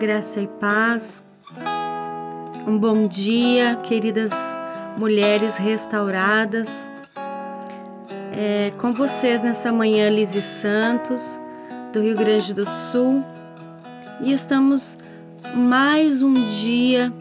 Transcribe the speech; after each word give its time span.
graça 0.00 0.40
e 0.40 0.46
paz. 0.46 1.22
Um 2.66 2.78
bom 2.78 3.06
dia, 3.06 3.76
queridas 3.82 4.32
mulheres 4.96 5.58
restauradas. 5.58 6.90
É, 8.32 8.72
com 8.78 8.94
vocês 8.94 9.44
nessa 9.44 9.70
manhã, 9.70 10.08
Lise 10.08 10.40
Santos, 10.40 11.38
do 11.92 12.00
Rio 12.00 12.16
Grande 12.16 12.54
do 12.54 12.64
Sul, 12.64 13.22
e 14.22 14.32
estamos 14.32 14.96
mais 15.54 16.22
um 16.22 16.32
dia 16.32 17.12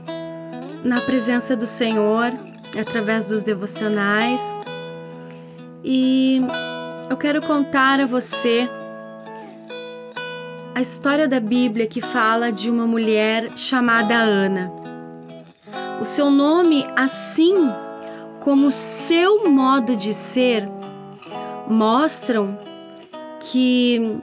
na 0.82 1.02
presença 1.02 1.58
do 1.58 1.68
Senhor 1.68 2.32
através 2.80 3.26
dos 3.26 3.44
devocionais. 3.44 4.42
E 5.84 6.42
eu 7.10 7.18
quero 7.18 7.42
contar 7.42 8.00
a 8.00 8.06
você 8.06 8.70
a 10.74 10.82
história 10.82 11.28
da 11.28 11.40
Bíblia 11.40 11.88
que 11.88 12.02
fala 12.02 12.52
de 12.52 12.70
uma 12.70 12.86
mulher 12.86 13.58
chamada 13.58 14.16
Ana. 14.16 14.72
O 16.02 16.06
seu 16.06 16.30
nome, 16.30 16.86
assim 16.96 17.56
como 18.40 18.72
seu 18.72 19.50
modo 19.50 19.96
de 19.96 20.14
ser, 20.14 20.70
mostram 21.68 22.58
que 23.40 24.18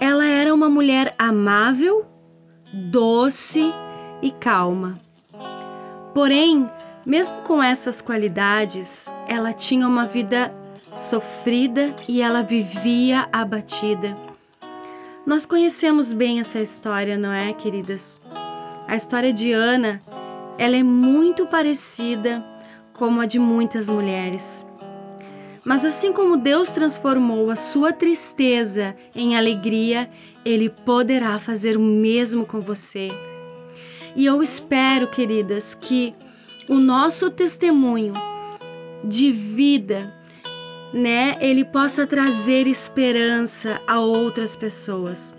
ela 0.00 0.26
era 0.26 0.54
uma 0.54 0.68
mulher 0.68 1.14
amável, 1.18 2.04
doce 2.72 3.72
e 4.22 4.30
calma. 4.30 4.98
Porém, 6.14 6.70
mesmo 7.04 7.34
com 7.42 7.62
essas 7.62 8.00
qualidades, 8.00 9.10
ela 9.26 9.52
tinha 9.52 9.86
uma 9.86 10.06
vida 10.06 10.54
sofrida 10.92 11.94
e 12.08 12.22
ela 12.22 12.42
vivia 12.42 13.28
abatida. 13.32 14.25
Nós 15.26 15.44
conhecemos 15.44 16.12
bem 16.12 16.38
essa 16.38 16.60
história, 16.60 17.18
não 17.18 17.32
é, 17.32 17.52
queridas? 17.52 18.22
A 18.86 18.94
história 18.94 19.32
de 19.32 19.50
Ana, 19.50 20.00
ela 20.56 20.76
é 20.76 20.84
muito 20.84 21.48
parecida 21.48 22.44
com 22.92 23.20
a 23.20 23.26
de 23.26 23.36
muitas 23.36 23.88
mulheres. 23.88 24.64
Mas 25.64 25.84
assim 25.84 26.12
como 26.12 26.36
Deus 26.36 26.68
transformou 26.68 27.50
a 27.50 27.56
sua 27.56 27.92
tristeza 27.92 28.94
em 29.16 29.36
alegria, 29.36 30.08
ele 30.44 30.70
poderá 30.70 31.40
fazer 31.40 31.76
o 31.76 31.80
mesmo 31.80 32.46
com 32.46 32.60
você. 32.60 33.10
E 34.14 34.24
eu 34.24 34.40
espero, 34.44 35.08
queridas, 35.08 35.74
que 35.74 36.14
o 36.68 36.76
nosso 36.76 37.30
testemunho 37.30 38.14
de 39.02 39.32
vida 39.32 40.14
né, 40.92 41.36
ele 41.40 41.64
possa 41.64 42.06
trazer 42.06 42.66
esperança 42.66 43.80
a 43.86 44.00
outras 44.00 44.54
pessoas. 44.56 45.34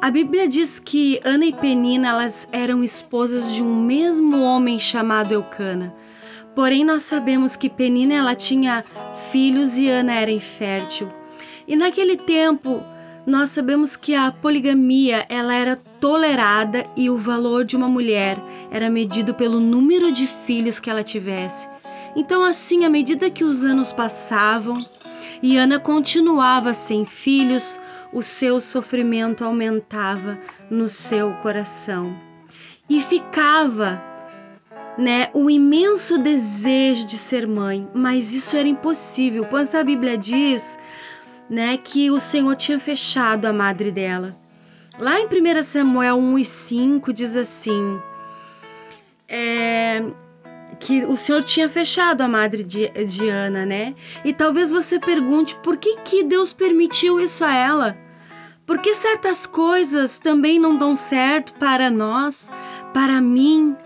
A 0.00 0.10
Bíblia 0.10 0.46
diz 0.46 0.78
que 0.78 1.20
Ana 1.24 1.46
e 1.46 1.52
Penina 1.52 2.08
elas 2.08 2.48
eram 2.52 2.84
esposas 2.84 3.54
de 3.54 3.62
um 3.62 3.74
mesmo 3.74 4.42
homem 4.42 4.78
chamado 4.78 5.32
Eucana. 5.32 5.94
Porém, 6.54 6.84
nós 6.84 7.02
sabemos 7.02 7.56
que 7.56 7.68
Penina 7.68 8.14
ela 8.14 8.34
tinha 8.34 8.84
filhos 9.30 9.76
e 9.76 9.88
Ana 9.88 10.14
era 10.14 10.30
infértil. 10.30 11.08
E 11.66 11.74
naquele 11.74 12.16
tempo, 12.16 12.82
nós 13.26 13.50
sabemos 13.50 13.96
que 13.96 14.14
a 14.14 14.30
poligamia 14.30 15.26
ela 15.28 15.54
era 15.54 15.76
tolerada 16.00 16.84
e 16.96 17.10
o 17.10 17.18
valor 17.18 17.64
de 17.64 17.76
uma 17.76 17.88
mulher 17.88 18.38
era 18.70 18.88
medido 18.88 19.34
pelo 19.34 19.58
número 19.58 20.12
de 20.12 20.26
filhos 20.26 20.78
que 20.78 20.88
ela 20.88 21.02
tivesse. 21.02 21.68
Então, 22.16 22.42
assim, 22.42 22.86
à 22.86 22.88
medida 22.88 23.30
que 23.30 23.44
os 23.44 23.62
anos 23.62 23.92
passavam 23.92 24.82
e 25.42 25.58
Ana 25.58 25.78
continuava 25.78 26.72
sem 26.72 27.04
filhos, 27.04 27.78
o 28.10 28.22
seu 28.22 28.58
sofrimento 28.58 29.44
aumentava 29.44 30.38
no 30.70 30.88
seu 30.88 31.34
coração. 31.42 32.16
E 32.88 33.02
ficava, 33.02 34.02
né, 34.96 35.28
o 35.34 35.50
imenso 35.50 36.16
desejo 36.16 37.06
de 37.06 37.18
ser 37.18 37.46
mãe, 37.46 37.86
mas 37.92 38.32
isso 38.32 38.56
era 38.56 38.66
impossível, 38.66 39.44
pois 39.44 39.74
a 39.74 39.84
Bíblia 39.84 40.16
diz, 40.16 40.78
né, 41.50 41.76
que 41.76 42.10
o 42.10 42.18
Senhor 42.18 42.56
tinha 42.56 42.80
fechado 42.80 43.44
a 43.44 43.52
madre 43.52 43.90
dela. 43.90 44.34
Lá 44.98 45.20
em 45.20 45.26
1 45.26 45.62
Samuel 45.62 46.16
1 46.16 46.38
e 46.38 46.44
5 46.46 47.12
diz 47.12 47.36
assim: 47.36 48.00
é, 49.28 50.02
que 50.78 51.04
o 51.04 51.16
Senhor 51.16 51.42
tinha 51.42 51.68
fechado 51.68 52.20
a 52.20 52.28
madre 52.28 52.62
de, 52.62 52.88
de 53.04 53.28
Ana, 53.28 53.64
né? 53.64 53.94
E 54.24 54.32
talvez 54.32 54.70
você 54.70 54.98
pergunte 54.98 55.54
por 55.56 55.76
que, 55.76 55.96
que 55.96 56.22
Deus 56.22 56.52
permitiu 56.52 57.20
isso 57.20 57.44
a 57.44 57.54
ela? 57.54 57.96
Por 58.64 58.78
que 58.78 58.94
certas 58.94 59.46
coisas 59.46 60.18
também 60.18 60.58
não 60.58 60.76
dão 60.76 60.96
certo 60.96 61.54
para 61.54 61.90
nós, 61.90 62.50
para 62.92 63.20
mim, 63.20 63.76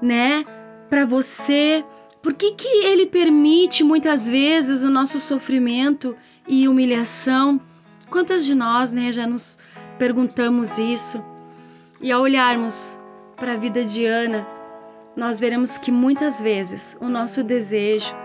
né? 0.00 0.44
Para 0.88 1.04
você? 1.04 1.84
Por 2.22 2.34
que, 2.34 2.52
que 2.52 2.68
Ele 2.84 3.06
permite 3.06 3.82
muitas 3.82 4.28
vezes 4.28 4.82
o 4.82 4.90
nosso 4.90 5.18
sofrimento 5.18 6.16
e 6.46 6.68
humilhação? 6.68 7.60
Quantas 8.10 8.44
de 8.44 8.54
nós, 8.54 8.92
né, 8.92 9.12
já 9.12 9.26
nos 9.26 9.58
perguntamos 9.98 10.78
isso? 10.78 11.22
E 12.00 12.10
ao 12.10 12.22
olharmos 12.22 12.98
para 13.36 13.52
a 13.52 13.56
vida 13.56 13.84
de 13.84 14.04
Ana, 14.04 14.46
nós 15.20 15.38
veremos 15.38 15.76
que 15.76 15.92
muitas 15.92 16.40
vezes 16.40 16.96
o 16.98 17.06
nosso 17.06 17.44
desejo 17.44 18.16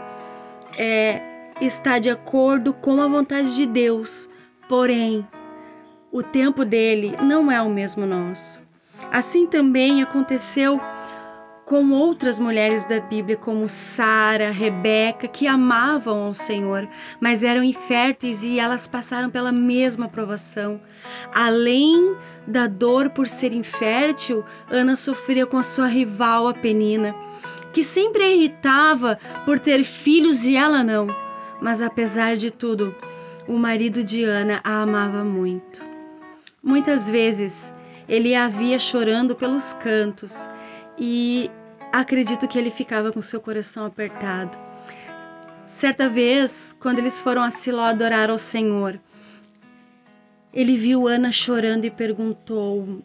é 0.78 1.22
está 1.60 2.00
de 2.00 2.10
acordo 2.10 2.74
com 2.74 3.02
a 3.02 3.08
vontade 3.08 3.54
de 3.54 3.66
Deus, 3.66 4.30
porém 4.70 5.28
o 6.10 6.24
tempo 6.24 6.64
dele 6.64 7.14
não 7.22 7.52
é 7.52 7.62
o 7.62 7.70
mesmo 7.70 8.06
nosso. 8.06 8.62
Assim 9.12 9.46
também 9.46 10.02
aconteceu 10.02 10.80
com 11.66 11.92
outras 11.92 12.38
mulheres 12.38 12.86
da 12.86 13.00
Bíblia, 13.00 13.36
como 13.36 13.68
Sara, 13.68 14.52
Rebeca, 14.52 15.28
que 15.28 15.48
amavam 15.48 16.24
ao 16.24 16.34
Senhor, 16.34 16.88
mas 17.20 17.42
eram 17.42 17.64
inférteis 17.64 18.44
e 18.44 18.60
elas 18.60 18.88
passaram 18.88 19.32
pela 19.32 19.52
mesma 19.52 20.08
provação. 20.08 20.80
Além 21.34 22.16
da 22.46 22.68
dor 22.68 23.10
por 23.10 23.28
ser 23.28 23.52
infértil, 23.52 24.46
Ana 24.70 24.96
sofria 24.96 25.48
com 25.48 25.58
a 25.58 25.64
sua 25.64 25.88
rival, 25.88 26.48
a 26.48 26.54
Penina, 26.54 27.16
que 27.74 27.84
sempre 27.84 28.24
a 28.24 28.30
irritava 28.30 29.18
por 29.44 29.58
ter 29.58 29.84
filhos 29.84 30.44
e 30.44 30.56
ela 30.56 30.84
não. 30.84 31.08
Mas 31.60 31.82
apesar 31.82 32.36
de 32.36 32.52
tudo, 32.52 32.96
o 33.48 33.58
marido 33.58 34.04
de 34.04 34.24
Ana 34.24 34.62
a 34.64 34.84
amava 34.84 35.24
muito. 35.24 35.82
Muitas 36.62 37.10
vezes 37.10 37.74
ele 38.08 38.36
a 38.36 38.48
via 38.48 38.78
chorando 38.78 39.36
pelos 39.36 39.74
cantos 39.74 40.48
e 40.98 41.50
acredito 41.92 42.48
que 42.48 42.58
ele 42.58 42.72
ficava 42.72 43.12
com 43.12 43.22
seu 43.22 43.40
coração 43.40 43.86
apertado. 43.86 44.58
Certa 45.66 46.08
vez, 46.08 46.76
quando 46.80 47.00
eles 47.00 47.20
foram 47.20 47.44
a 47.44 47.50
Siló 47.50 47.84
adorar 47.84 48.30
ao 48.30 48.38
Senhor, 48.38 49.00
ele 50.54 50.78
viu 50.78 51.08
Ana 51.08 51.32
chorando 51.32 51.86
e 51.86 51.92
perguntou: 51.92 53.04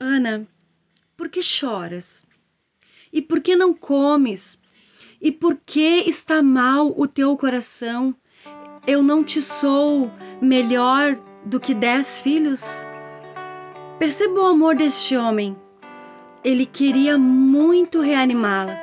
Ana, 0.00 0.46
por 1.16 1.28
que 1.28 1.42
choras? 1.42 2.24
E 3.12 3.22
por 3.22 3.40
que 3.40 3.54
não 3.54 3.72
comes? 3.72 4.60
E 5.20 5.30
por 5.30 5.56
que 5.64 6.02
está 6.06 6.42
mal 6.42 6.92
o 6.96 7.06
teu 7.06 7.36
coração? 7.36 8.14
Eu 8.86 9.02
não 9.02 9.22
te 9.22 9.40
sou 9.40 10.10
melhor 10.40 11.14
do 11.46 11.60
que 11.60 11.72
dez 11.72 12.20
filhos? 12.20 12.84
Perceba 13.98 14.40
o 14.40 14.46
amor 14.46 14.74
deste 14.74 15.16
homem 15.16 15.56
ele 16.44 16.66
queria 16.66 17.16
muito 17.16 18.00
reanimá-la, 18.00 18.76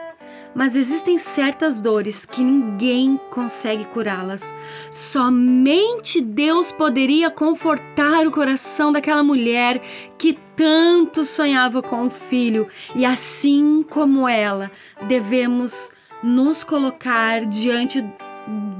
mas 0.55 0.75
existem 0.75 1.17
certas 1.17 1.79
dores 1.79 2.25
que 2.25 2.41
ninguém 2.41 3.19
consegue 3.31 3.85
curá-las. 3.85 4.53
Somente 4.91 6.21
Deus 6.21 6.71
poderia 6.71 7.29
confortar 7.29 8.25
o 8.25 8.31
coração 8.31 8.91
daquela 8.91 9.23
mulher 9.23 9.81
que 10.17 10.37
tanto 10.55 11.23
sonhava 11.23 11.81
com 11.81 12.03
um 12.03 12.09
filho, 12.09 12.67
e 12.95 13.05
assim 13.05 13.85
como 13.89 14.27
ela, 14.27 14.71
devemos 15.07 15.91
nos 16.23 16.63
colocar 16.63 17.45
diante 17.45 18.03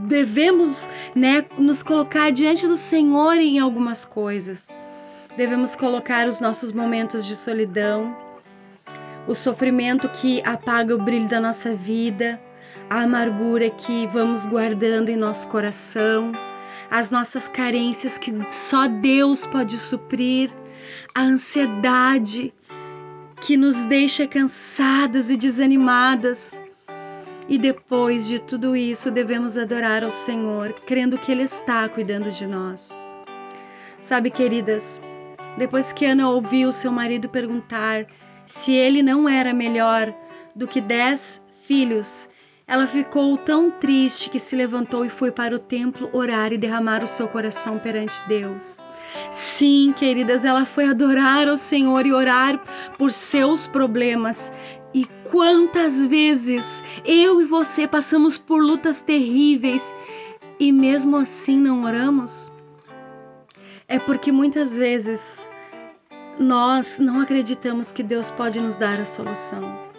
devemos, 0.08 0.90
né, 1.14 1.46
nos 1.58 1.84
colocar 1.84 2.32
diante 2.32 2.68
do 2.68 2.76
Senhor 2.76 3.36
em 3.36 3.60
algumas 3.60 4.04
coisas. 4.04 4.68
Devemos 5.38 5.76
colocar 5.76 6.28
os 6.28 6.42
nossos 6.42 6.74
momentos 6.74 7.26
de 7.26 7.36
solidão, 7.36 8.16
o 9.30 9.36
sofrimento 9.36 10.10
que 10.10 10.42
apaga 10.42 10.96
o 10.96 10.98
brilho 10.98 11.30
da 11.30 11.40
nossa 11.40 11.76
vida, 11.76 12.42
a 12.90 13.04
amargura 13.04 13.70
que 13.70 14.08
vamos 14.08 14.48
guardando 14.48 15.10
em 15.10 15.16
nosso 15.16 15.48
coração, 15.50 16.32
as 16.90 17.12
nossas 17.12 17.48
carências 17.48 18.18
que 18.18 18.34
só 18.50 18.88
Deus 18.88 19.46
pode 19.46 19.78
suprir, 19.78 20.50
a 21.14 21.22
ansiedade 21.22 22.52
que 23.40 23.56
nos 23.56 23.86
deixa 23.86 24.26
cansadas 24.26 25.30
e 25.30 25.38
desanimadas. 25.38 26.60
E 27.48 27.60
depois 27.60 28.28
de 28.28 28.40
tudo 28.40 28.76
isso, 28.76 29.12
devemos 29.12 29.60
adorar 29.60 30.04
ao 30.04 30.12
Senhor, 30.12 30.74
crendo 30.88 31.20
que 31.20 31.32
Ele 31.32 31.44
está 31.44 31.88
cuidando 31.88 32.32
de 32.32 32.48
nós. 32.48 32.98
Sabe, 34.00 34.32
queridas, 34.32 35.00
Depois 35.58 35.92
que 35.94 36.06
Ana 36.06 36.30
ouviu 36.30 36.72
seu 36.72 36.92
marido 36.92 37.28
perguntar 37.28 38.06
se 38.50 38.74
ele 38.74 39.04
não 39.04 39.30
era 39.30 39.54
melhor 39.54 40.12
do 40.56 40.68
que 40.68 40.82
dez 40.82 41.46
filhos, 41.68 42.28
ela 42.68 42.88
ficou 42.88 43.38
tão 43.38 43.70
triste 43.70 44.28
que 44.30 44.40
se 44.40 44.56
levantou 44.56 45.06
e 45.06 45.10
foi 45.10 45.32
para 45.32 45.56
o 45.56 45.60
templo 45.60 46.10
orar 46.12 46.52
e 46.52 46.58
derramar 46.58 47.04
o 47.04 47.08
seu 47.08 47.28
coração 47.28 47.78
perante 47.78 48.20
Deus. 48.28 48.80
Sim, 49.30 49.94
queridas, 49.96 50.44
ela 50.44 50.66
foi 50.66 50.86
adorar 50.86 51.48
ao 51.48 51.58
Senhor 51.58 52.08
e 52.08 52.12
orar 52.12 52.60
por 52.98 53.12
seus 53.12 53.68
problemas. 53.68 54.52
E 54.96 55.06
quantas 55.30 56.04
vezes 56.04 56.84
eu 57.06 57.40
e 57.40 57.46
você 57.46 57.88
passamos 57.88 58.40
por 58.40 58.64
lutas 58.64 59.04
terríveis 59.04 59.94
e 60.60 60.72
mesmo 60.72 61.18
assim 61.18 61.58
não 61.58 61.84
oramos? 61.84 62.52
É 63.88 64.00
porque 64.00 64.32
muitas 64.32 64.76
vezes 64.76 65.48
nós 66.40 67.00
não 67.00 67.22
acreditamos 67.22 67.92
que 67.92 68.02
Deus 68.02 68.32
pode 68.32 68.62
nos 68.62 68.78
dar 68.78 69.00
a 69.00 69.06
solução. 69.06 69.90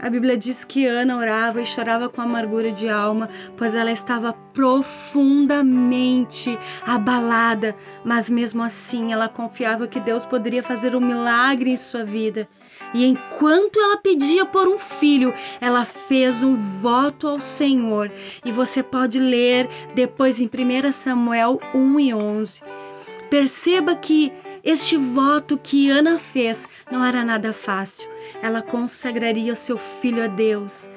A 0.00 0.08
Bíblia 0.08 0.36
diz 0.36 0.64
que 0.64 0.86
Ana 0.86 1.16
orava 1.16 1.60
e 1.60 1.66
chorava 1.66 2.08
com 2.08 2.22
amargura 2.22 2.70
de 2.70 2.88
alma, 2.88 3.28
pois 3.56 3.74
ela 3.74 3.90
estava 3.90 4.32
profundamente 4.52 6.56
abalada, 6.86 7.74
mas 8.04 8.30
mesmo 8.30 8.62
assim 8.62 9.12
ela 9.12 9.28
confiava 9.28 9.88
que 9.88 9.98
Deus 9.98 10.24
poderia 10.24 10.62
fazer 10.62 10.94
um 10.94 11.00
milagre 11.00 11.70
em 11.70 11.76
sua 11.76 12.04
vida. 12.04 12.48
E 12.94 13.04
enquanto 13.04 13.80
ela 13.80 13.96
pedia 13.96 14.46
por 14.46 14.68
um 14.68 14.78
filho, 14.78 15.34
ela 15.60 15.84
fez 15.84 16.44
um 16.44 16.56
voto 16.80 17.26
ao 17.26 17.40
Senhor. 17.40 18.08
E 18.44 18.52
você 18.52 18.84
pode 18.84 19.18
ler 19.18 19.68
depois 19.96 20.40
em 20.40 20.46
1 20.46 20.92
Samuel 20.92 21.58
1 21.74 22.00
e 22.00 22.14
11. 22.14 22.62
Perceba 23.28 23.96
que 23.96 24.32
este 24.62 24.96
voto 24.96 25.58
que 25.58 25.90
Ana 25.90 26.18
fez 26.18 26.68
não 26.90 27.04
era 27.04 27.24
nada 27.24 27.52
fácil 27.52 28.08
ela 28.42 28.62
consagraria 28.62 29.52
o 29.52 29.56
seu 29.56 29.76
filho 29.76 30.22
a 30.22 30.26
Deus. 30.26 30.88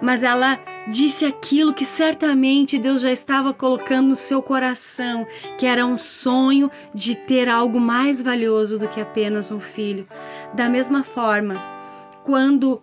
Mas 0.00 0.22
ela 0.22 0.60
disse 0.86 1.24
aquilo 1.24 1.74
que 1.74 1.84
certamente 1.84 2.78
Deus 2.78 3.00
já 3.00 3.10
estava 3.10 3.52
colocando 3.52 4.10
no 4.10 4.16
seu 4.16 4.40
coração, 4.40 5.26
que 5.58 5.66
era 5.66 5.84
um 5.84 5.98
sonho 5.98 6.70
de 6.94 7.16
ter 7.16 7.48
algo 7.48 7.80
mais 7.80 8.22
valioso 8.22 8.78
do 8.78 8.88
que 8.88 9.00
apenas 9.00 9.50
um 9.50 9.58
filho. 9.58 10.06
Da 10.54 10.68
mesma 10.68 11.02
forma, 11.02 11.56
quando 12.24 12.80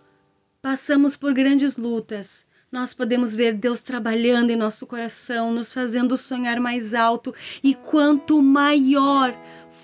passamos 0.62 1.16
por 1.16 1.34
grandes 1.34 1.78
lutas, 1.78 2.46
nós 2.70 2.94
podemos 2.94 3.34
ver 3.34 3.54
Deus 3.54 3.82
trabalhando 3.82 4.52
em 4.52 4.58
nosso 4.58 4.86
coração, 4.86 5.54
nos 5.54 5.72
fazendo 5.72 6.18
sonhar 6.18 6.60
mais 6.60 6.94
alto, 6.94 7.34
e 7.64 7.74
quanto 7.74 8.42
maior 8.42 9.34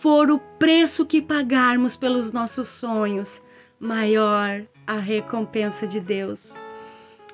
for 0.01 0.31
o 0.31 0.39
preço 0.57 1.05
que 1.05 1.21
pagarmos 1.21 1.95
pelos 1.95 2.31
nossos 2.31 2.67
sonhos, 2.67 3.39
maior 3.79 4.63
a 4.87 4.95
recompensa 4.95 5.85
de 5.85 5.99
Deus. 5.99 6.57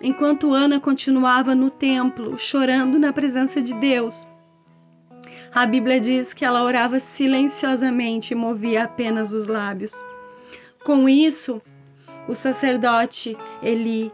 Enquanto 0.02 0.54
Ana 0.54 0.78
continuava 0.78 1.56
no 1.56 1.70
templo, 1.72 2.38
chorando 2.38 3.00
na 3.00 3.14
presença 3.14 3.62
de 3.62 3.74
Deus, 3.76 4.28
a 5.56 5.66
Bíblia 5.66 5.98
diz 6.02 6.34
que 6.34 6.44
ela 6.44 6.62
orava 6.62 7.00
silenciosamente 7.00 8.34
e 8.34 8.36
movia 8.36 8.84
apenas 8.84 9.32
os 9.32 9.48
lábios. 9.48 9.94
Com 10.84 11.08
isso, 11.08 11.62
o 12.28 12.36
sacerdote 12.36 13.38
Eli, 13.64 14.12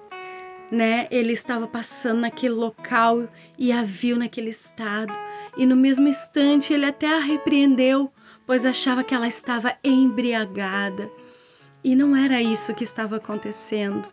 né, 0.70 1.08
ele 1.10 1.34
estava 1.34 1.66
passando 1.66 2.20
naquele 2.20 2.54
local 2.54 3.28
e 3.58 3.72
a 3.72 3.82
viu 3.82 4.16
naquele 4.16 4.52
estado. 4.52 5.12
E 5.58 5.66
no 5.66 5.76
mesmo 5.76 6.08
instante 6.08 6.72
ele 6.72 6.86
até 6.86 7.08
a 7.08 7.20
repreendeu, 7.20 8.12
pois 8.45 8.66
achava 8.66 9.04
que 9.04 9.13
ela 9.13 9.28
estava 9.28 9.75
embriagada. 9.84 11.10
E 11.84 11.95
não 11.95 12.16
era 12.16 12.42
isso 12.42 12.74
que 12.74 12.84
estava 12.84 13.18
acontecendo. 13.18 14.07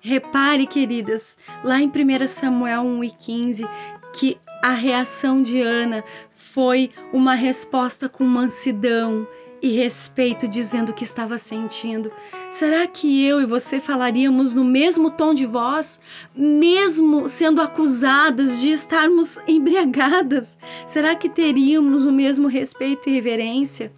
Repare, 0.00 0.66
queridas, 0.66 1.38
lá 1.62 1.80
em 1.80 1.88
1 1.88 2.26
Samuel 2.26 2.82
1 2.82 3.04
e 3.04 3.10
15, 3.10 3.68
que 4.14 4.38
a 4.62 4.72
reação 4.72 5.42
de 5.42 5.60
Ana 5.60 6.04
foi 6.34 6.90
uma 7.12 7.34
resposta 7.34 8.08
com 8.08 8.24
mansidão 8.24 9.26
e 9.62 9.76
respeito, 9.76 10.48
dizendo 10.48 10.90
o 10.90 10.94
que 10.94 11.04
estava 11.04 11.38
sentindo. 11.38 12.10
Será 12.48 12.86
que 12.86 13.24
eu 13.26 13.40
e 13.40 13.46
você 13.46 13.80
falaríamos 13.80 14.54
no 14.54 14.64
mesmo 14.64 15.10
tom 15.10 15.34
de 15.34 15.46
voz, 15.46 16.00
mesmo 16.34 17.28
sendo 17.28 17.60
acusadas 17.60 18.60
de 18.60 18.70
estarmos 18.70 19.38
embriagadas? 19.46 20.58
Será 20.86 21.14
que 21.14 21.28
teríamos 21.28 22.06
o 22.06 22.12
mesmo 22.12 22.48
respeito 22.48 23.08
e 23.08 23.12
reverência? 23.12 23.92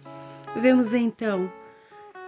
Vemos 0.55 0.93
então 0.93 1.51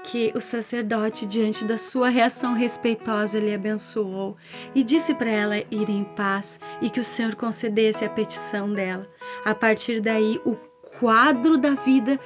que 0.06 0.32
o 0.36 0.40
sacerdote, 0.40 1.26
diante 1.26 1.66
da 1.66 1.78
sua 1.78 2.10
reação 2.10 2.54
respeitosa, 2.54 3.40
lhe 3.40 3.54
abençoou 3.54 4.38
e 4.74 4.84
disse 4.84 5.14
para 5.16 5.30
ela 5.30 5.58
ir 5.58 5.90
em 5.90 6.04
paz 6.04 6.60
e 6.82 6.90
que 6.90 7.00
o 7.00 7.06
Senhor 7.06 7.36
concedesse 7.36 8.06
a 8.06 8.10
petição 8.10 8.72
dela. 8.72 9.08
A 9.44 9.56
partir 9.56 10.02
daí, 10.02 10.40
o 10.46 10.56
quadro 11.00 11.58
da 11.58 11.72
vida 11.72 12.20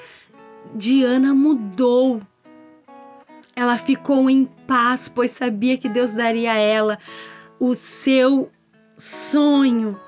de 0.75 1.03
Ana 1.03 1.33
mudou. 1.33 2.21
Ela 3.55 3.77
ficou 3.77 4.29
em 4.29 4.45
paz, 4.67 5.09
pois 5.09 5.31
sabia 5.31 5.77
que 5.77 5.89
Deus 5.89 6.13
daria 6.13 6.53
a 6.53 6.57
ela 6.57 6.97
o 7.59 7.75
seu 7.75 8.49
sonho. 8.97 9.99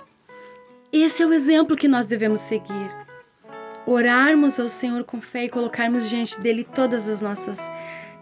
Esse 0.91 1.23
é 1.23 1.25
o 1.25 1.33
exemplo 1.33 1.75
que 1.75 1.87
nós 1.87 2.05
devemos 2.05 2.41
seguir 2.41 3.01
orarmos 3.85 4.59
ao 4.59 4.69
Senhor 4.69 5.03
com 5.03 5.21
fé 5.21 5.45
e 5.45 5.49
colocarmos 5.49 6.09
diante 6.09 6.39
dele 6.39 6.63
todas 6.63 7.09
as 7.09 7.21
nossas 7.21 7.71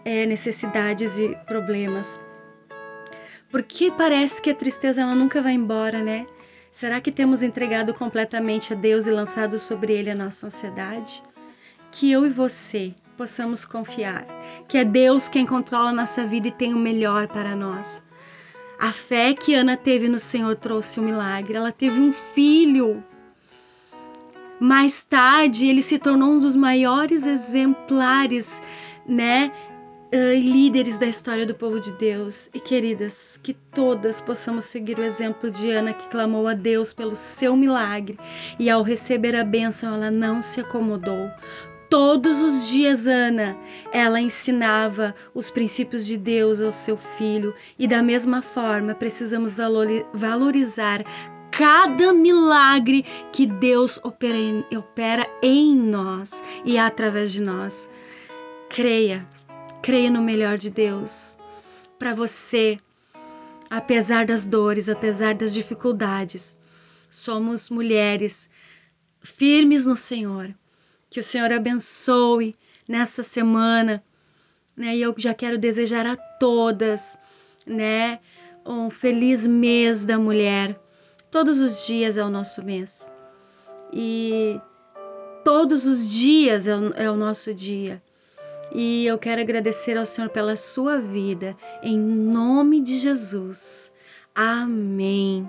é, 0.04 0.26
necessidades 0.26 1.18
e 1.18 1.36
problemas. 1.46 2.20
Porque 3.50 3.90
parece 3.90 4.40
que 4.40 4.50
a 4.50 4.54
tristeza 4.54 5.00
ela 5.00 5.14
nunca 5.14 5.42
vai 5.42 5.52
embora, 5.52 6.02
né? 6.02 6.26
Será 6.70 7.00
que 7.00 7.10
temos 7.10 7.42
entregado 7.42 7.92
completamente 7.92 8.72
a 8.72 8.76
Deus 8.76 9.06
e 9.06 9.10
lançado 9.10 9.58
sobre 9.58 9.92
ele 9.92 10.10
a 10.10 10.14
nossa 10.14 10.46
ansiedade? 10.46 11.22
Que 11.90 12.10
eu 12.10 12.26
e 12.26 12.30
você 12.30 12.94
possamos 13.16 13.64
confiar 13.64 14.40
que 14.70 14.78
é 14.78 14.84
Deus 14.84 15.26
quem 15.26 15.44
controla 15.44 15.90
a 15.90 15.92
nossa 15.92 16.24
vida 16.24 16.46
e 16.46 16.52
tem 16.52 16.72
o 16.72 16.78
melhor 16.78 17.26
para 17.26 17.56
nós. 17.56 18.00
A 18.78 18.92
fé 18.92 19.34
que 19.34 19.52
Ana 19.52 19.76
teve 19.76 20.08
no 20.08 20.20
Senhor 20.20 20.54
trouxe 20.54 21.00
um 21.00 21.02
milagre. 21.02 21.56
Ela 21.56 21.72
teve 21.72 21.98
um 21.98 22.12
filho 22.12 23.02
mais 24.60 25.02
tarde, 25.02 25.66
ele 25.66 25.82
se 25.82 25.98
tornou 25.98 26.30
um 26.30 26.38
dos 26.38 26.54
maiores 26.54 27.26
exemplares, 27.26 28.62
né, 29.04 29.50
uh, 30.14 30.34
líderes 30.34 30.98
da 30.98 31.06
história 31.06 31.44
do 31.44 31.54
povo 31.54 31.80
de 31.80 31.92
Deus. 31.94 32.48
E 32.54 32.60
queridas, 32.60 33.40
que 33.42 33.54
todas 33.54 34.20
possamos 34.20 34.66
seguir 34.66 35.00
o 35.00 35.02
exemplo 35.02 35.50
de 35.50 35.68
Ana, 35.68 35.94
que 35.94 36.08
clamou 36.08 36.46
a 36.46 36.54
Deus 36.54 36.92
pelo 36.92 37.16
seu 37.16 37.56
milagre 37.56 38.16
e 38.56 38.70
ao 38.70 38.82
receber 38.84 39.34
a 39.34 39.42
bênção, 39.42 39.94
ela 39.94 40.12
não 40.12 40.40
se 40.40 40.60
acomodou. 40.60 41.28
Todos 41.90 42.40
os 42.40 42.68
dias, 42.68 43.08
Ana, 43.08 43.58
ela 43.92 44.20
ensinava 44.20 45.12
os 45.34 45.50
princípios 45.50 46.06
de 46.06 46.16
Deus 46.16 46.60
ao 46.60 46.70
seu 46.70 46.96
filho, 46.96 47.52
e 47.76 47.88
da 47.88 48.00
mesma 48.00 48.42
forma 48.42 48.94
precisamos 48.94 49.56
valorizar 50.14 51.02
cada 51.50 52.12
milagre 52.12 53.04
que 53.32 53.44
Deus 53.44 53.98
opera 54.04 54.36
em, 54.36 54.64
opera 54.76 55.26
em 55.42 55.74
nós 55.74 56.44
e 56.64 56.78
através 56.78 57.32
de 57.32 57.42
nós. 57.42 57.90
Creia, 58.68 59.26
creia 59.82 60.10
no 60.10 60.22
melhor 60.22 60.56
de 60.56 60.70
Deus 60.70 61.36
para 61.98 62.14
você, 62.14 62.78
apesar 63.68 64.26
das 64.26 64.46
dores, 64.46 64.88
apesar 64.88 65.34
das 65.34 65.52
dificuldades. 65.52 66.56
Somos 67.10 67.68
mulheres 67.68 68.48
firmes 69.20 69.86
no 69.86 69.96
Senhor. 69.96 70.54
Que 71.10 71.20
o 71.20 71.24
Senhor 71.24 71.52
abençoe 71.52 72.54
nessa 72.88 73.22
semana, 73.22 74.02
né? 74.76 74.96
E 74.96 75.02
eu 75.02 75.14
já 75.18 75.34
quero 75.34 75.58
desejar 75.58 76.06
a 76.06 76.16
todas, 76.16 77.18
né, 77.66 78.20
um 78.64 78.88
feliz 78.88 79.46
mês 79.46 80.06
da 80.06 80.18
mulher 80.18 80.78
Todos 81.30 81.60
os 81.60 81.86
dias 81.86 82.16
é 82.16 82.24
o 82.24 82.28
nosso 82.28 82.62
mês. 82.62 83.10
E 83.92 84.60
todos 85.44 85.86
os 85.86 86.10
dias 86.10 86.66
é 86.66 86.76
o, 86.76 86.92
é 86.94 87.10
o 87.10 87.14
nosso 87.14 87.54
dia. 87.54 88.02
E 88.74 89.06
eu 89.06 89.16
quero 89.16 89.40
agradecer 89.40 89.96
ao 89.96 90.06
Senhor 90.06 90.28
pela 90.30 90.56
sua 90.56 90.98
vida, 90.98 91.56
em 91.82 91.98
nome 91.98 92.80
de 92.80 92.98
Jesus. 92.98 93.92
Amém. 94.34 95.48